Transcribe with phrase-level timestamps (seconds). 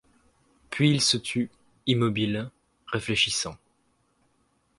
[0.71, 1.51] Puis il se tut,
[1.85, 2.49] immobile,
[2.87, 3.55] réfléchissant.